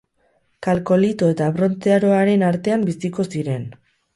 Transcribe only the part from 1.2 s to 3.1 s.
eta Brontze Aroaren artean